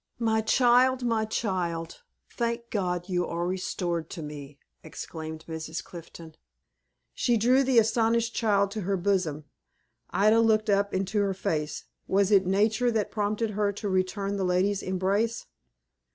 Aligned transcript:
"My 0.17 0.41
child, 0.41 1.03
my 1.05 1.25
child! 1.25 2.01
Thank 2.27 2.71
God, 2.71 3.07
you 3.07 3.27
are 3.27 3.45
restored 3.45 4.09
to 4.09 4.23
me," 4.23 4.57
exclaimed 4.81 5.45
Mrs. 5.47 5.83
Clifton. 5.83 6.33
She 7.13 7.37
drew 7.37 7.61
the 7.63 7.77
astonished 7.77 8.33
child 8.33 8.71
to 8.71 8.81
her 8.81 8.97
bosom. 8.97 9.45
Ida 10.09 10.39
looked 10.41 10.71
up 10.71 10.91
into 10.91 11.19
her 11.19 11.35
face. 11.35 11.83
Was 12.07 12.31
it 12.31 12.47
Nature 12.47 12.89
that 12.89 13.11
prompted 13.11 13.51
her 13.51 13.71
to 13.73 13.87
return 13.87 14.37
the 14.37 14.43
lady's 14.43 14.81
embrace? 14.81 15.45